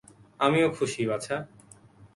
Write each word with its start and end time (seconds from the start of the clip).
আমিও 0.39 0.67
খুশি, 0.69 1.01
বাছা। 1.05 1.35